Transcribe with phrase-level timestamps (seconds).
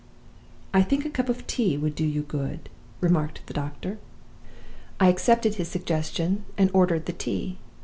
[0.73, 2.69] "'I think a cup of tea would do you good,'
[3.01, 3.99] remarked the doctor.
[4.99, 7.59] "I accepted his suggestion; and he ordered the tea.